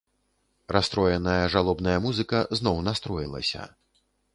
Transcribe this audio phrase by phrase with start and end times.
[0.75, 3.73] Расстроеная жалобная музыка зноў настроілася.